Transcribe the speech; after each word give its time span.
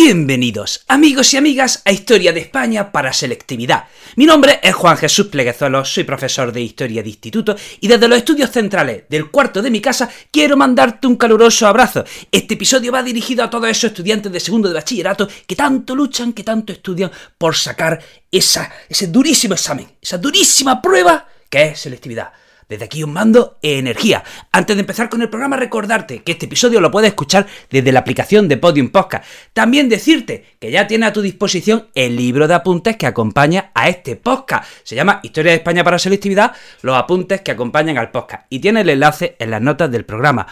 Bienvenidos, 0.00 0.84
amigos 0.86 1.34
y 1.34 1.38
amigas, 1.38 1.82
a 1.84 1.90
Historia 1.90 2.32
de 2.32 2.38
España 2.38 2.92
para 2.92 3.12
Selectividad. 3.12 3.86
Mi 4.14 4.26
nombre 4.26 4.60
es 4.62 4.72
Juan 4.72 4.96
Jesús 4.96 5.26
Pleguezuelo, 5.26 5.84
soy 5.84 6.04
profesor 6.04 6.52
de 6.52 6.60
Historia 6.60 7.02
de 7.02 7.08
Instituto 7.08 7.56
y 7.80 7.88
desde 7.88 8.06
los 8.06 8.18
estudios 8.18 8.52
centrales 8.52 9.02
del 9.08 9.28
cuarto 9.28 9.60
de 9.60 9.72
mi 9.72 9.80
casa 9.80 10.08
quiero 10.30 10.56
mandarte 10.56 11.08
un 11.08 11.16
caluroso 11.16 11.66
abrazo. 11.66 12.04
Este 12.30 12.54
episodio 12.54 12.92
va 12.92 13.02
dirigido 13.02 13.42
a 13.42 13.50
todos 13.50 13.68
esos 13.68 13.90
estudiantes 13.90 14.30
de 14.30 14.38
segundo 14.38 14.68
de 14.68 14.74
bachillerato 14.74 15.28
que 15.44 15.56
tanto 15.56 15.96
luchan, 15.96 16.32
que 16.32 16.44
tanto 16.44 16.72
estudian 16.72 17.10
por 17.36 17.56
sacar 17.56 18.00
ese 18.30 19.08
durísimo 19.08 19.54
examen, 19.54 19.88
esa 20.00 20.16
durísima 20.16 20.80
prueba 20.80 21.26
que 21.50 21.70
es 21.70 21.80
selectividad. 21.80 22.30
Desde 22.68 22.84
aquí 22.84 23.02
os 23.02 23.08
mando 23.08 23.58
energía. 23.62 24.22
Antes 24.52 24.76
de 24.76 24.80
empezar 24.80 25.08
con 25.08 25.22
el 25.22 25.30
programa, 25.30 25.56
recordarte 25.56 26.22
que 26.22 26.32
este 26.32 26.44
episodio 26.44 26.80
lo 26.80 26.90
puedes 26.90 27.08
escuchar 27.08 27.46
desde 27.70 27.92
la 27.92 28.00
aplicación 28.00 28.46
de 28.46 28.58
Podium 28.58 28.90
Podcast. 28.90 29.24
También 29.54 29.88
decirte 29.88 30.44
que 30.60 30.70
ya 30.70 30.86
tiene 30.86 31.06
a 31.06 31.12
tu 31.12 31.22
disposición 31.22 31.88
el 31.94 32.16
libro 32.16 32.46
de 32.46 32.54
apuntes 32.54 32.98
que 32.98 33.06
acompaña 33.06 33.70
a 33.74 33.88
este 33.88 34.16
podcast. 34.16 34.70
Se 34.84 34.94
llama 34.94 35.20
Historia 35.22 35.52
de 35.52 35.58
España 35.58 35.82
para 35.82 35.98
Selectividad, 35.98 36.52
los 36.82 36.96
apuntes 36.96 37.40
que 37.40 37.52
acompañan 37.52 37.96
al 37.96 38.10
podcast. 38.10 38.44
Y 38.50 38.58
tiene 38.58 38.82
el 38.82 38.90
enlace 38.90 39.36
en 39.38 39.50
las 39.50 39.62
notas 39.62 39.90
del 39.90 40.04
programa. 40.04 40.46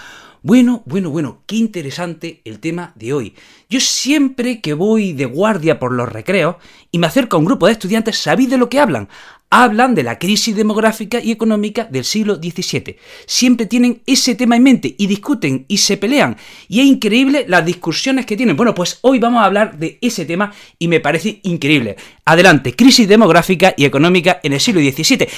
Bueno, 0.46 0.84
bueno, 0.86 1.10
bueno, 1.10 1.42
qué 1.44 1.56
interesante 1.56 2.40
el 2.44 2.60
tema 2.60 2.92
de 2.94 3.12
hoy. 3.12 3.34
Yo 3.68 3.80
siempre 3.80 4.60
que 4.60 4.74
voy 4.74 5.12
de 5.12 5.24
guardia 5.24 5.80
por 5.80 5.92
los 5.92 6.08
recreos 6.08 6.54
y 6.92 6.98
me 6.98 7.08
acerco 7.08 7.36
a 7.36 7.40
un 7.40 7.46
grupo 7.46 7.66
de 7.66 7.72
estudiantes, 7.72 8.18
¿sabéis 8.18 8.50
de 8.50 8.56
lo 8.56 8.68
que 8.68 8.78
hablan? 8.78 9.08
Hablan 9.50 9.94
de 9.94 10.02
la 10.02 10.18
crisis 10.18 10.54
demográfica 10.56 11.20
y 11.20 11.30
económica 11.30 11.84
del 11.84 12.04
siglo 12.04 12.36
XVII. 12.36 12.96
Siempre 13.26 13.66
tienen 13.66 14.02
ese 14.06 14.34
tema 14.34 14.56
en 14.56 14.62
mente 14.62 14.94
y 14.98 15.06
discuten 15.06 15.64
y 15.68 15.78
se 15.78 15.96
pelean. 15.96 16.36
Y 16.68 16.80
es 16.80 16.86
increíble 16.86 17.44
las 17.48 17.64
discusiones 17.64 18.26
que 18.26 18.36
tienen. 18.36 18.56
Bueno, 18.56 18.74
pues 18.74 18.98
hoy 19.02 19.18
vamos 19.18 19.42
a 19.42 19.46
hablar 19.46 19.78
de 19.78 19.98
ese 20.00 20.24
tema 20.24 20.52
y 20.78 20.88
me 20.88 21.00
parece 21.00 21.40
increíble. 21.44 21.96
Adelante, 22.24 22.74
crisis 22.74 23.08
demográfica 23.08 23.74
y 23.76 23.84
económica 23.84 24.40
en 24.42 24.52
el 24.52 24.60
siglo 24.60 24.80
XVII. 24.80 25.28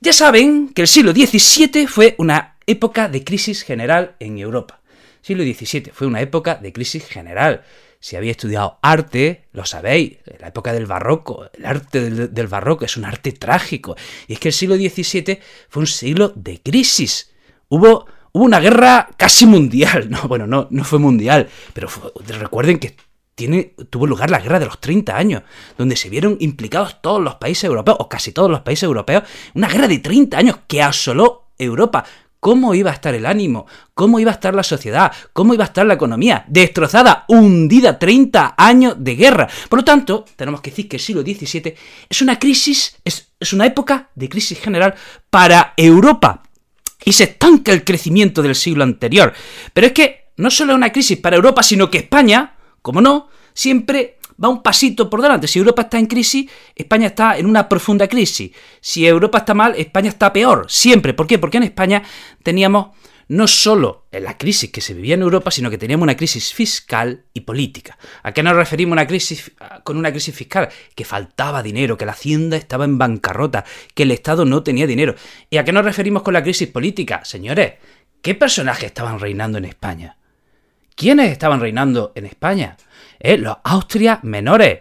Ya 0.00 0.12
saben 0.12 0.68
que 0.68 0.82
el 0.82 0.88
siglo 0.88 1.12
XVII 1.12 1.86
fue 1.86 2.14
una 2.18 2.56
época 2.66 3.08
de 3.08 3.24
crisis 3.24 3.62
general 3.62 4.16
en 4.20 4.38
Europa. 4.38 4.80
siglo 5.22 5.42
XVII 5.42 5.90
fue 5.92 6.06
una 6.06 6.20
época 6.20 6.56
de 6.56 6.72
crisis 6.72 7.06
general 7.06 7.62
si 8.00 8.16
habéis 8.16 8.32
estudiado 8.32 8.78
arte, 8.82 9.48
lo 9.52 9.64
sabéis, 9.64 10.18
la 10.38 10.48
época 10.48 10.72
del 10.72 10.86
barroco, 10.86 11.48
el 11.52 11.66
arte 11.66 12.10
del, 12.10 12.46
barroco 12.46 12.84
es 12.84 12.96
un 12.96 13.04
arte 13.04 13.32
trágico. 13.32 13.96
Y 14.28 14.34
es 14.34 14.38
que 14.38 14.48
el 14.48 14.54
siglo 14.54 14.76
XVII 14.76 15.40
fue 15.68 15.80
un 15.80 15.86
siglo 15.86 16.32
de 16.34 16.60
crisis. 16.62 17.32
Hubo, 17.68 18.06
hubo 18.32 18.44
una 18.44 18.60
guerra 18.60 19.08
casi 19.16 19.46
mundial. 19.46 20.08
No, 20.10 20.28
bueno, 20.28 20.46
no, 20.46 20.68
no 20.70 20.84
fue 20.84 20.98
mundial, 20.98 21.48
pero 21.72 21.88
recuerden 22.38 22.78
que 22.78 22.96
tuvo 23.90 24.06
lugar 24.06 24.30
la 24.30 24.40
guerra 24.40 24.58
de 24.58 24.66
los 24.66 24.80
30 24.80 25.16
años, 25.16 25.42
donde 25.76 25.96
se 25.96 26.08
vieron 26.08 26.36
implicados 26.40 27.02
todos 27.02 27.22
los 27.22 27.34
países 27.34 27.64
europeos, 27.64 27.98
o 28.00 28.08
casi 28.08 28.32
todos 28.32 28.50
los 28.50 28.60
países 28.60 28.84
europeos, 28.84 29.24
una 29.54 29.68
guerra 29.68 29.88
de 29.88 29.98
30 29.98 30.38
años 30.38 30.58
que 30.66 30.82
asoló 30.82 31.50
Europa 31.58 32.04
cómo 32.46 32.76
iba 32.76 32.92
a 32.92 32.94
estar 32.94 33.12
el 33.12 33.26
ánimo, 33.26 33.66
cómo 33.92 34.20
iba 34.20 34.30
a 34.30 34.34
estar 34.34 34.54
la 34.54 34.62
sociedad, 34.62 35.10
cómo 35.32 35.52
iba 35.52 35.64
a 35.64 35.66
estar 35.66 35.84
la 35.84 35.94
economía, 35.94 36.44
destrozada, 36.46 37.24
hundida, 37.26 37.98
30 37.98 38.54
años 38.56 38.94
de 38.98 39.16
guerra. 39.16 39.48
Por 39.68 39.80
lo 39.80 39.84
tanto, 39.84 40.24
tenemos 40.36 40.60
que 40.60 40.70
decir 40.70 40.88
que 40.88 40.94
el 40.94 41.02
siglo 41.02 41.22
XVII 41.22 41.74
es 42.08 42.22
una 42.22 42.38
crisis, 42.38 42.98
es, 43.04 43.32
es 43.40 43.52
una 43.52 43.66
época 43.66 44.10
de 44.14 44.28
crisis 44.28 44.60
general 44.60 44.94
para 45.28 45.74
Europa. 45.76 46.44
Y 47.04 47.14
se 47.14 47.24
estanca 47.24 47.72
el 47.72 47.82
crecimiento 47.82 48.42
del 48.42 48.54
siglo 48.54 48.84
anterior. 48.84 49.32
Pero 49.72 49.88
es 49.88 49.92
que 49.92 50.26
no 50.36 50.48
solo 50.48 50.74
es 50.74 50.76
una 50.76 50.92
crisis 50.92 51.18
para 51.18 51.34
Europa, 51.34 51.64
sino 51.64 51.90
que 51.90 51.98
España, 51.98 52.54
como 52.80 53.00
no, 53.00 53.28
siempre 53.54 54.18
va 54.42 54.48
un 54.48 54.62
pasito 54.62 55.08
por 55.08 55.22
delante. 55.22 55.48
Si 55.48 55.58
Europa 55.58 55.82
está 55.82 55.98
en 55.98 56.06
crisis, 56.06 56.50
España 56.74 57.08
está 57.08 57.38
en 57.38 57.46
una 57.46 57.68
profunda 57.68 58.08
crisis. 58.08 58.52
Si 58.80 59.06
Europa 59.06 59.38
está 59.38 59.54
mal, 59.54 59.74
España 59.76 60.08
está 60.08 60.32
peor. 60.32 60.66
Siempre. 60.68 61.14
¿Por 61.14 61.26
qué? 61.26 61.38
Porque 61.38 61.56
en 61.58 61.64
España 61.64 62.02
teníamos 62.42 62.88
no 63.28 63.48
solo 63.48 64.06
la 64.12 64.38
crisis 64.38 64.70
que 64.70 64.80
se 64.80 64.94
vivía 64.94 65.14
en 65.14 65.22
Europa, 65.22 65.50
sino 65.50 65.68
que 65.68 65.78
teníamos 65.78 66.04
una 66.04 66.16
crisis 66.16 66.54
fiscal 66.54 67.24
y 67.34 67.40
política. 67.40 67.98
¿A 68.22 68.32
qué 68.32 68.42
nos 68.42 68.54
referimos 68.54 68.92
una 68.92 69.82
con 69.82 69.96
una 69.96 70.12
crisis 70.12 70.34
fiscal? 70.34 70.68
Que 70.94 71.04
faltaba 71.04 71.62
dinero, 71.62 71.96
que 71.96 72.06
la 72.06 72.12
hacienda 72.12 72.56
estaba 72.56 72.84
en 72.84 72.98
bancarrota, 72.98 73.64
que 73.94 74.04
el 74.04 74.12
Estado 74.12 74.44
no 74.44 74.62
tenía 74.62 74.86
dinero. 74.86 75.16
¿Y 75.50 75.56
a 75.56 75.64
qué 75.64 75.72
nos 75.72 75.84
referimos 75.84 76.22
con 76.22 76.34
la 76.34 76.42
crisis 76.42 76.68
política? 76.68 77.24
Señores, 77.24 77.74
¿qué 78.22 78.34
personajes 78.34 78.84
estaban 78.84 79.18
reinando 79.18 79.58
en 79.58 79.64
España? 79.64 80.16
¿Quiénes 80.96 81.30
estaban 81.30 81.60
reinando 81.60 82.12
en 82.14 82.24
España? 82.24 82.78
¿Eh? 83.20 83.36
Los 83.36 83.58
Austrias 83.64 84.24
menores. 84.24 84.80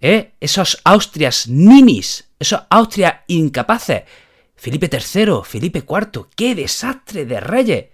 ¿Eh? 0.00 0.32
Esos 0.40 0.80
Austrias 0.84 1.48
ninis. 1.48 2.30
Esos 2.38 2.62
Austrias 2.70 3.16
incapaces. 3.26 4.04
Felipe 4.56 4.88
III, 4.90 5.42
Felipe 5.44 5.84
IV. 5.86 6.28
¡Qué 6.34 6.54
desastre 6.54 7.26
de 7.26 7.40
reyes! 7.40 7.84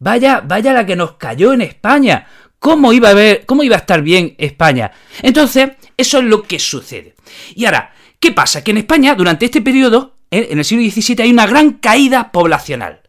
Vaya, 0.00 0.40
vaya 0.40 0.72
la 0.72 0.84
que 0.84 0.96
nos 0.96 1.12
cayó 1.12 1.52
en 1.52 1.60
España. 1.60 2.26
¿Cómo 2.58 2.92
iba 2.92 3.10
a 3.10 3.14
ver, 3.14 3.46
cómo 3.46 3.62
iba 3.62 3.76
a 3.76 3.80
estar 3.80 4.02
bien 4.02 4.34
España? 4.36 4.90
Entonces, 5.22 5.70
eso 5.96 6.18
es 6.18 6.24
lo 6.24 6.42
que 6.42 6.58
sucede. 6.58 7.14
Y 7.54 7.64
ahora, 7.64 7.94
¿qué 8.18 8.32
pasa? 8.32 8.64
Que 8.64 8.72
en 8.72 8.78
España, 8.78 9.14
durante 9.14 9.44
este 9.44 9.62
periodo, 9.62 10.16
¿eh? 10.32 10.48
en 10.50 10.58
el 10.58 10.64
siglo 10.64 10.82
XVII, 10.82 11.22
hay 11.22 11.30
una 11.30 11.46
gran 11.46 11.74
caída 11.74 12.32
poblacional. 12.32 13.03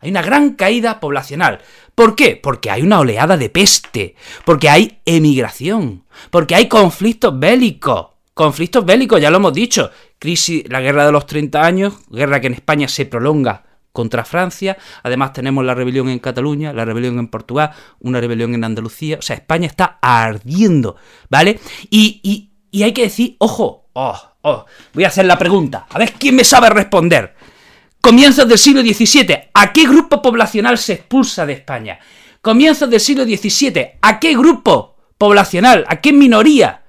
Hay 0.00 0.10
una 0.10 0.22
gran 0.22 0.54
caída 0.54 1.00
poblacional. 1.00 1.60
¿Por 1.94 2.14
qué? 2.14 2.38
Porque 2.40 2.70
hay 2.70 2.82
una 2.82 3.00
oleada 3.00 3.36
de 3.36 3.50
peste, 3.50 4.14
porque 4.44 4.68
hay 4.68 5.00
emigración, 5.04 6.04
porque 6.30 6.54
hay 6.54 6.68
conflictos 6.68 7.38
bélicos. 7.38 8.08
Conflictos 8.34 8.84
bélicos, 8.84 9.20
ya 9.20 9.30
lo 9.30 9.38
hemos 9.38 9.54
dicho. 9.54 9.90
Crisis, 10.18 10.64
la 10.68 10.80
guerra 10.80 11.06
de 11.06 11.12
los 11.12 11.26
30 11.26 11.64
años, 11.64 11.94
guerra 12.10 12.40
que 12.40 12.48
en 12.48 12.54
España 12.54 12.86
se 12.88 13.06
prolonga 13.06 13.64
contra 13.92 14.26
Francia. 14.26 14.76
Además 15.02 15.32
tenemos 15.32 15.64
la 15.64 15.74
rebelión 15.74 16.10
en 16.10 16.18
Cataluña, 16.18 16.74
la 16.74 16.84
rebelión 16.84 17.18
en 17.18 17.28
Portugal, 17.28 17.70
una 18.00 18.20
rebelión 18.20 18.54
en 18.54 18.64
Andalucía. 18.64 19.16
O 19.18 19.22
sea, 19.22 19.36
España 19.36 19.66
está 19.66 19.98
ardiendo, 20.02 20.96
¿vale? 21.30 21.58
Y, 21.88 22.50
y 22.70 22.82
hay 22.82 22.92
que 22.92 23.04
decir, 23.04 23.36
ojo, 23.38 23.88
oh, 23.94 24.20
oh, 24.42 24.66
voy 24.92 25.04
a 25.04 25.08
hacer 25.08 25.24
la 25.24 25.38
pregunta. 25.38 25.86
A 25.88 25.98
ver 25.98 26.12
quién 26.12 26.36
me 26.36 26.44
sabe 26.44 26.68
responder 26.68 27.35
comienzos 28.06 28.46
del 28.46 28.56
siglo 28.56 28.82
XVII, 28.82 29.50
¿a 29.52 29.72
qué 29.72 29.84
grupo 29.84 30.22
poblacional 30.22 30.78
se 30.78 30.92
expulsa 30.92 31.44
de 31.44 31.54
España? 31.54 31.98
Comienzos 32.40 32.88
del 32.88 33.00
siglo 33.00 33.24
XVII, 33.24 33.98
¿a 34.00 34.20
qué 34.20 34.36
grupo 34.36 34.94
poblacional, 35.18 35.84
a 35.88 36.00
qué 36.00 36.12
minoría, 36.12 36.84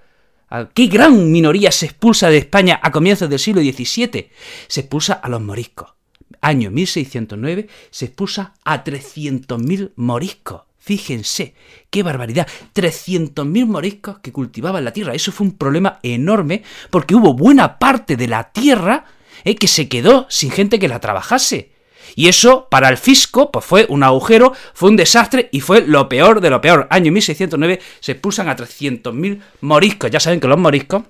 a 0.48 0.70
qué 0.70 0.86
gran 0.86 1.32
minoría 1.32 1.72
se 1.72 1.88
expulsa 1.88 2.30
de 2.30 2.38
España 2.38 2.80
a 2.84 2.92
comienzos 2.92 3.32
del 3.32 3.40
siglo 3.40 3.62
XVII? 3.62 4.30
Se 4.68 4.82
expulsa 4.82 5.14
a 5.14 5.28
los 5.28 5.42
moriscos. 5.42 5.96
Año 6.40 6.70
1609 6.70 7.68
se 7.90 8.06
expulsa 8.06 8.54
a 8.64 8.84
300.000 8.84 9.94
moriscos. 9.96 10.66
Fíjense, 10.78 11.56
qué 11.90 12.04
barbaridad. 12.04 12.48
300.000 12.76 13.66
moriscos 13.66 14.20
que 14.20 14.32
cultivaban 14.32 14.86
la 14.86 14.94
tierra. 14.94 15.16
Eso 15.16 15.32
fue 15.32 15.48
un 15.48 15.58
problema 15.58 15.98
enorme 16.04 16.62
porque 16.92 17.16
hubo 17.16 17.34
buena 17.34 17.80
parte 17.80 18.16
de 18.16 18.28
la 18.28 18.52
tierra 18.52 19.17
¿eh? 19.44 19.56
que 19.56 19.68
se 19.68 19.90
quedó 19.90 20.26
sin 20.30 20.52
gente 20.52 20.80
que 20.80 20.88
la 20.88 21.00
trabajase. 21.00 21.72
Y 22.16 22.30
eso, 22.30 22.68
para 22.70 22.90
el 22.90 22.98
fisco, 22.98 23.52
pues 23.52 23.64
fue 23.66 23.86
un 23.90 24.04
agujero, 24.04 24.54
fue 24.74 24.90
un 24.90 24.96
desastre 24.96 25.50
y 25.52 25.60
fue 25.60 25.82
lo 25.82 26.10
peor 26.10 26.42
de 26.42 26.50
lo 26.50 26.62
peor. 26.62 26.88
Año 26.90 27.12
1609 27.12 27.80
se 28.00 28.14
expulsan 28.14 28.50
a 28.50 28.56
300.000 28.56 29.42
moriscos. 29.62 30.10
Ya 30.10 30.20
saben 30.20 30.40
que 30.40 30.48
los 30.48 30.58
moriscos 30.58 31.04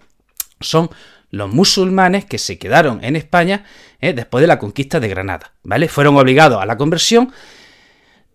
son 0.60 0.90
los 1.30 1.50
musulmanes 1.50 2.26
que 2.26 2.38
se 2.38 2.58
quedaron 2.58 3.04
en 3.04 3.16
España 3.16 3.66
¿eh? 4.02 4.14
después 4.14 4.42
de 4.42 4.48
la 4.48 4.60
conquista 4.60 5.00
de 5.00 5.08
Granada, 5.08 5.54
¿vale? 5.64 5.88
Fueron 5.88 6.18
obligados 6.18 6.62
a 6.62 6.66
la 6.66 6.78
conversión 6.78 7.32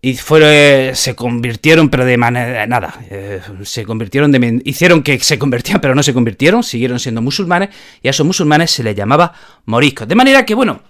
y 0.05 0.17
fueron, 0.17 0.93
se 0.97 1.15
convirtieron, 1.15 1.87
pero 1.87 2.03
de 2.03 2.17
manera 2.17 2.67
nada, 2.67 2.93
eh, 3.09 3.39
se 3.63 3.85
convirtieron 3.85 4.33
de, 4.33 4.61
hicieron 4.65 5.01
que 5.01 5.17
se 5.19 5.39
convertían, 5.39 5.79
pero 5.79 5.95
no 5.95 6.03
se 6.03 6.13
convirtieron, 6.13 6.61
siguieron 6.61 6.99
siendo 6.99 7.21
musulmanes, 7.21 7.69
y 8.01 8.09
a 8.09 8.11
esos 8.11 8.27
musulmanes 8.27 8.69
se 8.69 8.83
les 8.83 8.97
llamaba 8.97 9.31
moriscos. 9.63 10.05
De 10.05 10.15
manera 10.15 10.45
que, 10.45 10.55
bueno, 10.55 10.81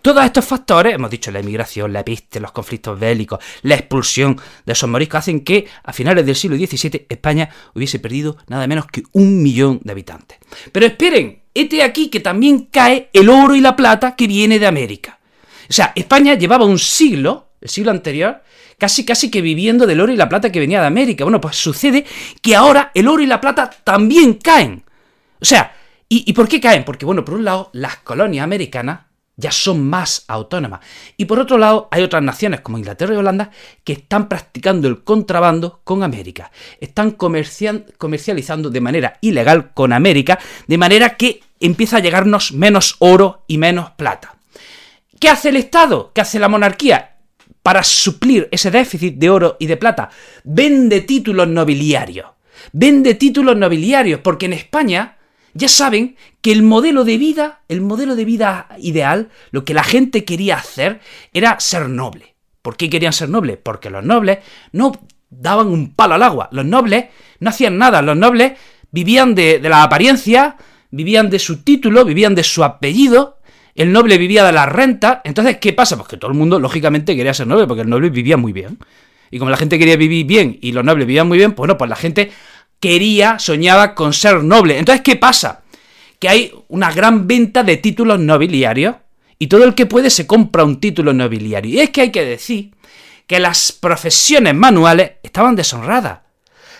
todos 0.00 0.24
estos 0.24 0.46
factores, 0.46 0.94
hemos 0.94 1.10
dicho 1.10 1.30
la 1.30 1.40
emigración, 1.40 1.92
la 1.92 2.02
peste, 2.02 2.40
los 2.40 2.52
conflictos 2.52 2.98
bélicos, 2.98 3.38
la 3.60 3.74
expulsión 3.74 4.40
de 4.64 4.72
esos 4.72 4.88
moriscos, 4.88 5.18
hacen 5.18 5.40
que 5.40 5.66
a 5.84 5.92
finales 5.92 6.24
del 6.24 6.36
siglo 6.36 6.56
XVII 6.56 7.04
España 7.10 7.50
hubiese 7.74 7.98
perdido 7.98 8.38
nada 8.46 8.66
menos 8.66 8.86
que 8.86 9.02
un 9.12 9.42
millón 9.42 9.78
de 9.84 9.92
habitantes. 9.92 10.38
Pero 10.72 10.86
esperen, 10.86 11.42
este 11.52 11.82
aquí 11.82 12.08
que 12.08 12.20
también 12.20 12.68
cae 12.72 13.10
el 13.12 13.28
oro 13.28 13.54
y 13.54 13.60
la 13.60 13.76
plata 13.76 14.16
que 14.16 14.26
viene 14.26 14.58
de 14.58 14.66
América. 14.66 15.18
O 15.68 15.72
sea, 15.72 15.92
España 15.94 16.34
llevaba 16.34 16.64
un 16.64 16.78
siglo, 16.78 17.45
el 17.66 17.70
siglo 17.70 17.90
anterior, 17.90 18.42
casi 18.78 19.04
casi 19.04 19.30
que 19.30 19.42
viviendo 19.42 19.86
del 19.86 20.00
oro 20.00 20.12
y 20.12 20.16
la 20.16 20.28
plata 20.28 20.50
que 20.50 20.60
venía 20.60 20.80
de 20.80 20.86
América. 20.86 21.24
Bueno, 21.24 21.40
pues 21.40 21.56
sucede 21.56 22.06
que 22.40 22.54
ahora 22.54 22.92
el 22.94 23.08
oro 23.08 23.22
y 23.22 23.26
la 23.26 23.40
plata 23.40 23.70
también 23.84 24.34
caen. 24.34 24.84
O 25.40 25.44
sea, 25.44 25.74
¿y, 26.08 26.32
por 26.32 26.48
qué 26.48 26.60
caen? 26.60 26.84
Porque, 26.84 27.04
bueno, 27.04 27.24
por 27.24 27.34
un 27.34 27.44
lado, 27.44 27.70
las 27.72 27.96
colonias 27.96 28.44
americanas 28.44 29.00
ya 29.38 29.50
son 29.50 29.86
más 29.86 30.24
autónomas. 30.28 30.80
Y 31.16 31.26
por 31.26 31.38
otro 31.38 31.58
lado, 31.58 31.88
hay 31.90 32.02
otras 32.02 32.22
naciones 32.22 32.60
como 32.60 32.78
Inglaterra 32.78 33.14
y 33.14 33.18
Holanda 33.18 33.50
que 33.84 33.94
están 33.94 34.28
practicando 34.28 34.88
el 34.88 35.02
contrabando 35.04 35.80
con 35.84 36.02
América. 36.02 36.50
Están 36.80 37.10
comercializando 37.10 38.70
de 38.70 38.80
manera 38.80 39.18
ilegal 39.20 39.74
con 39.74 39.92
América, 39.92 40.38
de 40.66 40.78
manera 40.78 41.16
que 41.16 41.42
empieza 41.60 41.96
a 41.96 42.00
llegarnos 42.00 42.52
menos 42.52 42.96
oro 43.00 43.42
y 43.46 43.58
menos 43.58 43.90
plata. 43.90 44.36
¿Qué 45.20 45.28
hace 45.28 45.48
el 45.48 45.56
Estado? 45.56 46.12
¿Qué 46.14 46.20
hace 46.20 46.38
la 46.38 46.48
monarquía? 46.48 47.15
Para 47.66 47.82
suplir 47.82 48.46
ese 48.52 48.70
déficit 48.70 49.16
de 49.16 49.28
oro 49.28 49.56
y 49.58 49.66
de 49.66 49.76
plata, 49.76 50.08
vende 50.44 51.00
títulos 51.00 51.48
nobiliarios. 51.48 52.28
Vende 52.70 53.16
títulos 53.16 53.56
nobiliarios, 53.56 54.20
porque 54.20 54.46
en 54.46 54.52
España 54.52 55.16
ya 55.52 55.66
saben 55.66 56.14
que 56.40 56.52
el 56.52 56.62
modelo 56.62 57.02
de 57.02 57.18
vida, 57.18 57.62
el 57.66 57.80
modelo 57.80 58.14
de 58.14 58.24
vida 58.24 58.68
ideal, 58.78 59.30
lo 59.50 59.64
que 59.64 59.74
la 59.74 59.82
gente 59.82 60.24
quería 60.24 60.58
hacer 60.58 61.00
era 61.32 61.58
ser 61.58 61.88
noble. 61.88 62.36
¿Por 62.62 62.76
qué 62.76 62.88
querían 62.88 63.12
ser 63.12 63.30
nobles? 63.30 63.58
Porque 63.60 63.90
los 63.90 64.04
nobles 64.04 64.38
no 64.70 64.92
daban 65.28 65.66
un 65.66 65.92
palo 65.92 66.14
al 66.14 66.22
agua. 66.22 66.48
Los 66.52 66.66
nobles 66.66 67.06
no 67.40 67.50
hacían 67.50 67.78
nada. 67.78 68.00
Los 68.00 68.16
nobles 68.16 68.52
vivían 68.92 69.34
de, 69.34 69.58
la 69.58 69.82
apariencia, 69.82 70.56
vivían 70.92 71.30
de 71.30 71.40
su 71.40 71.64
título, 71.64 72.04
vivían 72.04 72.36
de 72.36 72.44
su 72.44 72.62
apellido. 72.62 73.35
El 73.76 73.92
noble 73.92 74.18
vivía 74.18 74.44
de 74.44 74.52
la 74.52 74.66
renta. 74.66 75.20
Entonces, 75.24 75.58
¿qué 75.58 75.72
pasa? 75.72 75.96
Pues 75.96 76.08
que 76.08 76.16
todo 76.16 76.30
el 76.30 76.36
mundo, 76.36 76.58
lógicamente, 76.58 77.14
quería 77.14 77.34
ser 77.34 77.46
noble, 77.46 77.66
porque 77.66 77.82
el 77.82 77.90
noble 77.90 78.10
vivía 78.10 78.36
muy 78.36 78.52
bien. 78.52 78.78
Y 79.30 79.38
como 79.38 79.50
la 79.50 79.56
gente 79.56 79.78
quería 79.78 79.96
vivir 79.96 80.26
bien 80.26 80.58
y 80.60 80.72
los 80.72 80.84
nobles 80.84 81.06
vivían 81.06 81.28
muy 81.28 81.38
bien, 81.38 81.52
pues 81.52 81.58
bueno, 81.58 81.76
pues 81.76 81.90
la 81.90 81.96
gente 81.96 82.32
quería, 82.80 83.38
soñaba 83.38 83.94
con 83.94 84.12
ser 84.12 84.42
noble. 84.42 84.78
Entonces, 84.78 85.02
¿qué 85.02 85.16
pasa? 85.16 85.62
Que 86.18 86.28
hay 86.28 86.52
una 86.68 86.90
gran 86.92 87.26
venta 87.26 87.62
de 87.62 87.76
títulos 87.76 88.18
nobiliarios 88.18 88.96
y 89.38 89.48
todo 89.48 89.64
el 89.64 89.74
que 89.74 89.86
puede 89.86 90.10
se 90.10 90.26
compra 90.26 90.64
un 90.64 90.80
título 90.80 91.12
nobiliario. 91.12 91.74
Y 91.74 91.80
es 91.80 91.90
que 91.90 92.02
hay 92.02 92.10
que 92.10 92.24
decir 92.24 92.70
que 93.26 93.40
las 93.40 93.72
profesiones 93.72 94.54
manuales 94.54 95.12
estaban 95.22 95.56
deshonradas. 95.56 96.20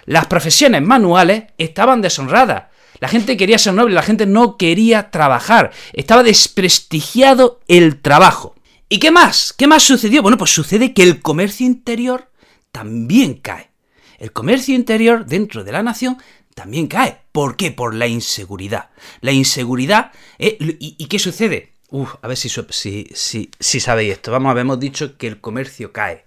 Las 0.06 0.26
profesiones 0.26 0.82
manuales 0.82 1.44
estaban 1.58 2.00
deshonradas. 2.00 2.64
La 2.98 3.08
gente 3.08 3.36
quería 3.36 3.58
ser 3.58 3.74
noble, 3.74 3.94
la 3.94 4.02
gente 4.02 4.26
no 4.26 4.56
quería 4.56 5.10
trabajar. 5.10 5.72
Estaba 5.92 6.22
desprestigiado 6.22 7.60
el 7.68 8.00
trabajo. 8.00 8.54
¿Y 8.88 8.98
qué 8.98 9.10
más? 9.10 9.52
¿Qué 9.52 9.66
más 9.66 9.82
sucedió? 9.82 10.22
Bueno, 10.22 10.38
pues 10.38 10.52
sucede 10.52 10.94
que 10.94 11.02
el 11.02 11.20
comercio 11.20 11.66
interior 11.66 12.30
también 12.72 13.34
cae 13.34 13.70
el 14.18 14.32
comercio 14.32 14.74
interior 14.74 15.26
dentro 15.26 15.64
de 15.64 15.72
la 15.72 15.82
nación 15.82 16.18
también 16.54 16.86
cae. 16.86 17.20
¿Por 17.32 17.56
qué? 17.56 17.70
Por 17.70 17.94
la 17.94 18.06
inseguridad. 18.06 18.90
La 19.20 19.32
inseguridad... 19.32 20.12
Eh, 20.38 20.56
y, 20.58 21.06
qué 21.06 21.18
sucede? 21.18 21.74
A 22.22 22.28
ver 22.28 22.36
si, 22.36 22.48
si, 22.48 23.50
si, 23.60 23.80
sabéis 23.80 24.14
esto. 24.14 24.32
Vamos 24.32 24.56
hemos 24.56 24.80
dicho 24.80 25.18
que 25.18 25.26
el 25.26 25.40
comercio 25.40 25.92
cae 25.92 26.24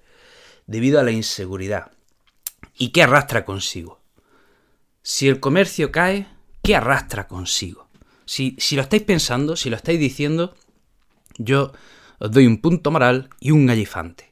debido 0.68 1.00
a 1.00 1.04
la 1.04 1.12
inseguridad. 1.12 1.92
¿Y 2.78 2.90
qué 2.90 3.04
arrastra 3.04 3.44
consigo? 3.44 4.00
Si 5.02 5.28
el 5.28 5.40
comercio 5.40 5.92
cae, 5.92 6.28
¿qué 6.70 6.76
arrastra 6.76 7.28
consigo? 7.28 7.88
Si, 8.26 8.56
si 8.60 8.76
lo 8.76 8.84
estáis 8.84 9.02
pensando, 9.02 9.56
si 9.56 9.72
lo 9.72 9.76
estáis 9.76 10.00
diciendo, 10.00 10.54
yo 11.40 11.72
os 12.20 12.30
doy 12.30 12.46
un 12.46 12.62
punto 12.62 12.92
moral 12.92 13.30
y 13.40 13.50
un 13.50 13.66
gallifante. 13.66 14.32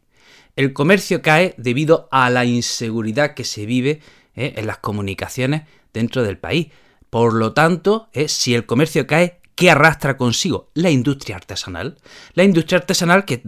El 0.55 0.71
comercio 0.71 1.23
cae 1.23 1.55
debido 1.57 2.07
a 2.11 2.29
la 2.29 2.45
inseguridad 2.45 3.33
que 3.33 3.43
se 3.43 3.65
vive 3.65 4.01
eh, 4.35 4.53
en 4.55 4.67
las 4.67 4.77
comunicaciones 4.77 5.63
dentro 5.91 6.21
del 6.21 6.37
país. 6.37 6.67
Por 7.09 7.33
lo 7.33 7.53
tanto, 7.53 8.07
eh, 8.13 8.27
si 8.27 8.53
el 8.53 8.67
comercio 8.67 9.07
cae, 9.07 9.41
¿qué 9.55 9.71
arrastra 9.71 10.15
consigo? 10.15 10.69
La 10.75 10.91
industria 10.91 11.37
artesanal. 11.37 11.97
La 12.35 12.43
industria 12.43 12.77
artesanal 12.77 13.25
que, 13.25 13.41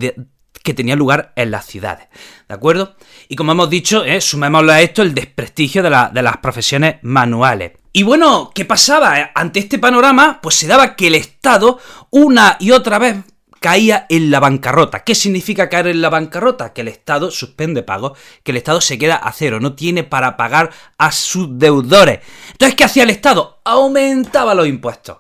que 0.63 0.73
tenía 0.73 0.95
lugar 0.95 1.31
en 1.35 1.51
las 1.51 1.67
ciudades. 1.67 2.07
¿De 2.47 2.55
acuerdo? 2.55 2.95
Y 3.27 3.35
como 3.35 3.51
hemos 3.51 3.69
dicho, 3.69 4.03
eh, 4.03 4.19
sumémosle 4.19 4.71
a 4.71 4.81
esto 4.81 5.03
el 5.03 5.13
desprestigio 5.13 5.83
de, 5.83 5.91
de 6.11 6.21
las 6.23 6.37
profesiones 6.37 6.95
manuales. 7.03 7.73
Y 7.91 8.03
bueno, 8.03 8.51
¿qué 8.53 8.65
pasaba? 8.65 9.31
Ante 9.33 9.59
este 9.59 9.79
panorama, 9.79 10.39
pues 10.41 10.55
se 10.55 10.67
daba 10.67 10.95
que 10.95 11.07
el 11.07 11.15
Estado, 11.15 11.79
una 12.11 12.55
y 12.59 12.71
otra 12.71 12.99
vez 12.99 13.17
caía 13.59 14.05
en 14.09 14.31
la 14.31 14.39
bancarrota. 14.39 15.03
¿Qué 15.03 15.15
significa 15.15 15.69
caer 15.69 15.87
en 15.87 16.01
la 16.01 16.09
bancarrota? 16.09 16.71
Que 16.71 16.81
el 16.81 16.87
Estado 16.87 17.31
suspende 17.31 17.83
pagos, 17.83 18.17
que 18.43 18.51
el 18.51 18.57
Estado 18.57 18.79
se 18.79 18.97
queda 18.97 19.15
a 19.15 19.31
cero, 19.31 19.59
no 19.59 19.73
tiene 19.73 20.03
para 20.03 20.37
pagar 20.37 20.71
a 20.97 21.11
sus 21.11 21.57
deudores. 21.57 22.19
Entonces, 22.51 22.75
¿qué 22.75 22.83
hacía 22.83 23.03
el 23.03 23.09
Estado? 23.09 23.59
Aumentaba 23.65 24.53
los 24.53 24.67
impuestos. 24.67 25.17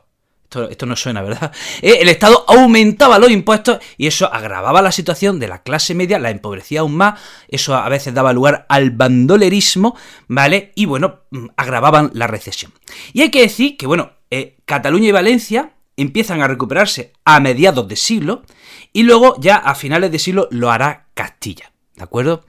Esto, 0.69 0.85
no 0.87 0.95
suena, 0.95 1.21
¿verdad? 1.21 1.51
Eh, 1.81 1.99
el 2.01 2.09
Estado 2.09 2.43
aumentaba 2.47 3.19
los 3.19 3.29
impuestos 3.29 3.79
y 3.97 4.07
eso 4.07 4.31
agravaba 4.33 4.81
la 4.81 4.91
situación 4.91 5.39
de 5.39 5.47
la 5.47 5.61
clase 5.61 5.93
media, 5.93 6.19
la 6.19 6.31
empobrecía 6.31 6.81
aún 6.81 6.95
más, 6.95 7.19
eso 7.47 7.75
a 7.75 7.87
veces 7.87 8.13
daba 8.13 8.33
lugar 8.33 8.65
al 8.67 8.91
bandolerismo, 8.91 9.95
¿vale? 10.27 10.71
Y 10.75 10.85
bueno, 10.85 11.21
mm, 11.31 11.47
agravaban 11.55 12.09
la 12.13 12.27
recesión. 12.27 12.73
Y 13.13 13.21
hay 13.21 13.29
que 13.29 13.41
decir 13.41 13.77
que, 13.77 13.85
bueno, 13.85 14.11
eh, 14.31 14.57
Cataluña 14.65 15.09
y 15.09 15.11
Valencia 15.11 15.73
empiezan 15.95 16.41
a 16.41 16.47
recuperarse 16.47 17.13
a 17.25 17.39
mediados 17.39 17.87
de 17.87 17.95
siglo 17.95 18.43
y 18.91 19.03
luego 19.03 19.35
ya 19.39 19.57
a 19.57 19.75
finales 19.75 20.11
de 20.11 20.19
siglo 20.19 20.47
lo 20.51 20.71
hará 20.71 21.07
Castilla, 21.13 21.71
¿de 21.95 22.03
acuerdo? 22.03 22.45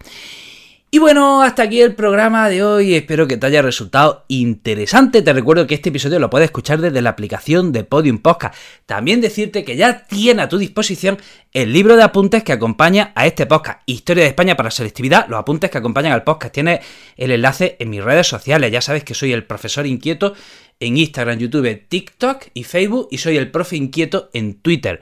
Y 0.92 0.98
bueno, 0.98 1.40
hasta 1.40 1.62
aquí 1.62 1.80
el 1.80 1.94
programa 1.94 2.48
de 2.48 2.64
hoy. 2.64 2.96
Espero 2.96 3.28
que 3.28 3.36
te 3.36 3.46
haya 3.46 3.62
resultado 3.62 4.24
interesante. 4.26 5.22
Te 5.22 5.32
recuerdo 5.32 5.64
que 5.68 5.76
este 5.76 5.90
episodio 5.90 6.18
lo 6.18 6.30
puedes 6.30 6.46
escuchar 6.46 6.80
desde 6.80 7.00
la 7.00 7.10
aplicación 7.10 7.70
de 7.70 7.84
Podium 7.84 8.18
Podcast. 8.18 8.56
También 8.86 9.20
decirte 9.20 9.62
que 9.62 9.76
ya 9.76 10.04
tiene 10.08 10.42
a 10.42 10.48
tu 10.48 10.58
disposición 10.58 11.18
el 11.52 11.72
libro 11.72 11.94
de 11.94 12.02
apuntes 12.02 12.42
que 12.42 12.50
acompaña 12.50 13.12
a 13.14 13.28
este 13.28 13.46
podcast. 13.46 13.82
Historia 13.86 14.24
de 14.24 14.30
España 14.30 14.56
para 14.56 14.72
selectividad. 14.72 15.28
Los 15.28 15.38
apuntes 15.38 15.70
que 15.70 15.78
acompañan 15.78 16.10
al 16.10 16.24
podcast. 16.24 16.52
Tienes 16.52 16.80
el 17.16 17.30
enlace 17.30 17.76
en 17.78 17.88
mis 17.88 18.02
redes 18.02 18.26
sociales. 18.26 18.72
Ya 18.72 18.80
sabes 18.80 19.04
que 19.04 19.14
soy 19.14 19.32
el 19.32 19.44
profesor 19.44 19.86
inquieto 19.86 20.34
en 20.80 20.96
Instagram, 20.96 21.38
YouTube, 21.38 21.86
TikTok 21.88 22.46
y 22.52 22.64
Facebook. 22.64 23.06
Y 23.12 23.18
soy 23.18 23.36
el 23.36 23.52
profe 23.52 23.76
inquieto 23.76 24.28
en 24.32 24.54
Twitter. 24.54 25.00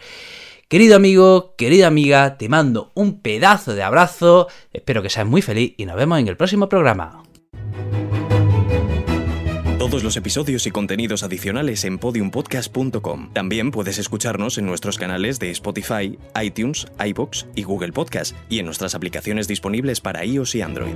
Querido 0.68 0.96
amigo, 0.96 1.54
querida 1.56 1.86
amiga, 1.86 2.36
te 2.36 2.50
mando 2.50 2.92
un 2.94 3.22
pedazo 3.22 3.74
de 3.74 3.82
abrazo, 3.82 4.48
espero 4.70 5.02
que 5.02 5.08
seas 5.08 5.26
muy 5.26 5.40
feliz 5.40 5.72
y 5.78 5.86
nos 5.86 5.96
vemos 5.96 6.18
en 6.18 6.28
el 6.28 6.36
próximo 6.36 6.68
programa. 6.68 7.22
Todos 9.78 10.04
los 10.04 10.18
episodios 10.18 10.66
y 10.66 10.70
contenidos 10.70 11.22
adicionales 11.22 11.84
en 11.84 11.96
podiumpodcast.com. 11.96 13.32
También 13.32 13.70
puedes 13.70 13.96
escucharnos 13.96 14.58
en 14.58 14.66
nuestros 14.66 14.98
canales 14.98 15.38
de 15.38 15.50
Spotify, 15.52 16.18
iTunes, 16.38 16.86
iBox 17.02 17.46
y 17.54 17.62
Google 17.62 17.92
Podcast 17.92 18.36
y 18.50 18.58
en 18.58 18.66
nuestras 18.66 18.94
aplicaciones 18.94 19.48
disponibles 19.48 20.02
para 20.02 20.22
iOS 20.22 20.54
y 20.54 20.60
Android. 20.60 20.94